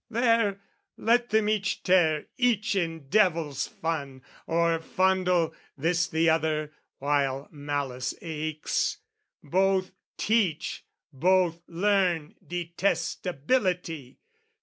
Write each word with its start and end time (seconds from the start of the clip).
There, 0.09 0.59
let 0.97 1.29
them 1.29 1.47
each 1.47 1.83
tear 1.83 2.25
each 2.35 2.73
in 2.73 3.07
devil's 3.09 3.67
fun, 3.67 4.23
Or 4.47 4.79
fondle 4.79 5.53
this 5.77 6.07
the 6.07 6.27
other 6.27 6.73
while 6.97 7.47
malice 7.51 8.15
aches 8.19 8.97
Both 9.43 9.91
teach, 10.17 10.83
both 11.13 11.61
learn 11.67 12.33
detestability! 12.43 14.17